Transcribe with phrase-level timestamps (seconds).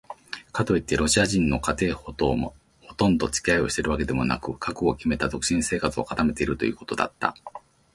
[0.51, 2.55] かといってロシア人の家庭とも
[2.87, 7.35] ほとんどつき合いをしているわけでもなく、覚悟をきめた独身生活を固めているということだった。